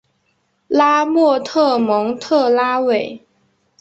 [0.67, 3.23] 拉莫特蒙特拉韦。